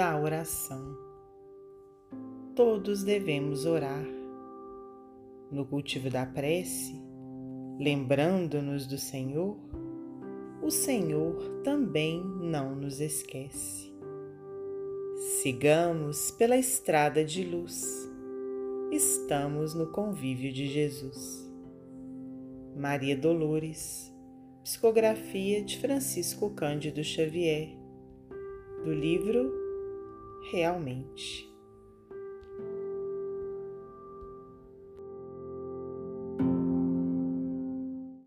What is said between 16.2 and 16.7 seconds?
pela